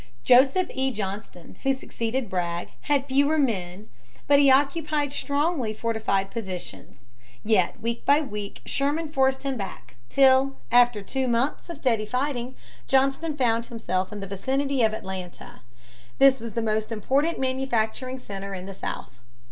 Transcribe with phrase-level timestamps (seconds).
[0.23, 0.89] Joseph E.
[0.89, 3.87] Johnston, who succeeded Bragg, had fewer men,
[4.25, 7.01] but he occupied strongly fortified positions.
[7.43, 12.55] Yet week by week Sherman forced him back till, after two months of steady fighting,
[12.87, 15.61] Johnston found himself in the vicinity of Atlanta.
[16.17, 19.19] This was the most important manufacturing center in the South.